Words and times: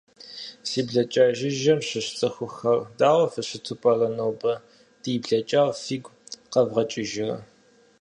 Си 0.67 0.79
блакӏа 0.87 1.25
жыжьэм 1.37 1.79
щыщ 1.87 2.07
цӏыхухэр, 2.17 2.79
дау 2.99 3.21
фыщыту 3.31 3.75
пӏэрэ 3.81 4.09
нобэ- 4.17 4.53
ди 5.01 5.13
блэкӏар 5.23 5.69
фигу 5.83 6.15
къэвгъэкӏыжырэ? 6.51 7.37